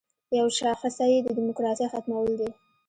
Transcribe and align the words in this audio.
یوه 0.37 0.51
شاخصه 0.59 1.03
یې 1.11 1.19
د 1.23 1.27
دیموکراسۍ 1.37 1.85
ختمول 1.93 2.29
دي. 2.39 2.49